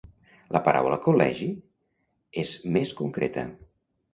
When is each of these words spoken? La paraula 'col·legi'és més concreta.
La 0.55 0.61
paraula 0.67 0.97
'col·legi'és 1.03 2.55
més 2.79 2.95
concreta. 3.03 3.45